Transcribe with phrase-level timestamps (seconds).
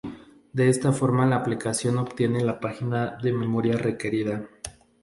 [0.51, 4.49] De esta forma la aplicación obtiene la página de memoria requerida.